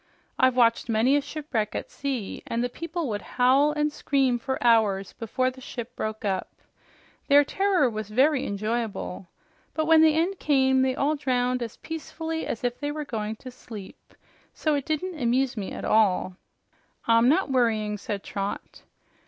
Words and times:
I've 0.39 0.55
watched 0.57 0.89
many 0.89 1.15
a 1.15 1.21
shipwreck 1.21 1.75
at 1.75 1.91
sea, 1.91 2.41
and 2.47 2.63
the 2.63 2.69
people 2.69 3.07
would 3.07 3.21
howl 3.21 3.71
and 3.71 3.93
scream 3.93 4.39
for 4.39 4.57
hours 4.63 5.13
before 5.13 5.51
the 5.51 5.61
ship 5.61 5.95
broke 5.95 6.25
up. 6.25 6.49
Their 7.27 7.43
terror 7.43 7.87
was 7.87 8.09
very 8.09 8.47
enjoyable. 8.47 9.27
But 9.75 9.85
when 9.85 10.01
the 10.01 10.15
end 10.15 10.39
came, 10.39 10.81
they 10.81 10.95
all 10.95 11.15
drowned 11.15 11.61
as 11.61 11.77
peacefully 11.77 12.47
as 12.47 12.63
if 12.63 12.79
they 12.79 12.91
were 12.91 13.05
going 13.05 13.35
to 13.45 13.51
sleep, 13.51 14.15
so 14.55 14.73
it 14.73 14.87
didn't 14.87 15.21
amuse 15.21 15.55
me 15.55 15.71
at 15.71 15.85
all." 15.85 16.35
"I'm 17.05 17.29
not 17.29 17.51
worrying," 17.51 17.99
said 17.99 18.23
Trot. 18.23 18.81